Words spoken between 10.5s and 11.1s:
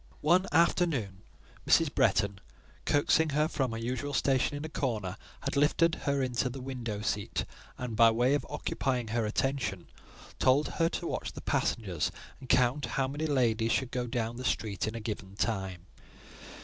her to